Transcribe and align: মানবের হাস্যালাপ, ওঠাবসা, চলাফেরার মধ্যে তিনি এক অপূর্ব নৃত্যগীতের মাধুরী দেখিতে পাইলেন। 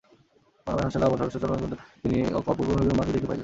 মানবের 0.65 0.85
হাস্যালাপ, 0.87 1.11
ওঠাবসা, 1.13 1.39
চলাফেরার 1.41 1.61
মধ্যে 1.63 1.77
তিনি 2.01 2.15
এক 2.29 2.33
অপূর্ব 2.39 2.67
নৃত্যগীতের 2.69 2.99
মাধুরী 2.99 3.15
দেখিতে 3.15 3.27
পাইলেন। 3.29 3.39